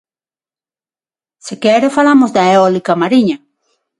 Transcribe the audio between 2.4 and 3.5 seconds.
eólica mariña.